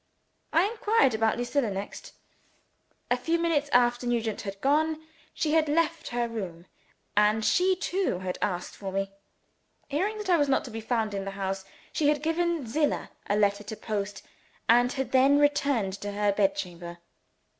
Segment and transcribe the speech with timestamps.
[0.51, 2.13] I inquired about Lucilla next.
[3.11, 4.99] A few minutes after Nugent had gone,
[5.31, 6.65] she had left her room,
[7.15, 9.11] and she too had asked for me.
[9.89, 13.11] Hearing that I was not to be found in the house, she had given Zillah
[13.29, 14.23] a letter to post
[14.67, 16.97] and had then returned to her bed chamber.